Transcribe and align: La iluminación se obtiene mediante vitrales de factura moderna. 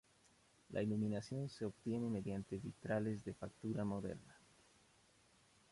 La 0.71 0.81
iluminación 0.81 1.47
se 1.47 1.63
obtiene 1.63 2.09
mediante 2.09 2.57
vitrales 2.57 3.23
de 3.23 3.35
factura 3.35 3.85
moderna. 3.85 4.35